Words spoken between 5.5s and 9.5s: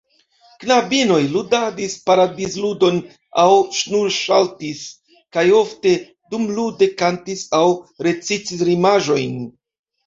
ofte dumlude kantis aŭ recitis rimaĵojn.